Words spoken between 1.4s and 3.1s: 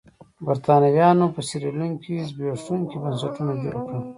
سیریلیون کې زبېښونکي